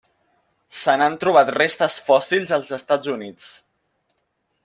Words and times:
Se 0.83 0.95
n'han 1.01 1.17
trobat 1.23 1.51
restes 1.57 1.99
fòssils 2.09 2.55
als 2.59 2.73
Estats 2.81 3.13
Units. 3.19 3.49